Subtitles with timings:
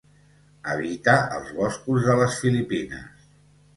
[0.69, 3.29] Habita als boscos de les Filipines.